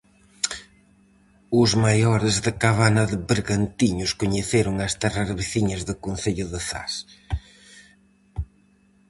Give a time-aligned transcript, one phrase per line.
[1.61, 6.93] Os maiores de Cabana de Bergantiños coñeceron as terras veciñas do concello de Zas.